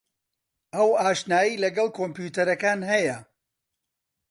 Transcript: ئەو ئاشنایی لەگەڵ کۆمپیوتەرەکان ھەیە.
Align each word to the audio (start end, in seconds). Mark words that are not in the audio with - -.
ئەو 0.75 0.89
ئاشنایی 1.01 1.61
لەگەڵ 1.63 1.87
کۆمپیوتەرەکان 1.97 2.79
ھەیە. 2.91 3.17